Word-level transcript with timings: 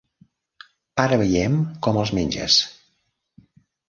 Ara 1.03 1.19
veiem 1.21 1.59
com 1.87 1.99
els 2.05 2.13
menges. 2.19 2.57